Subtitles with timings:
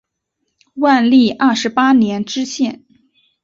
[0.77, 2.83] 万历二十八年知县。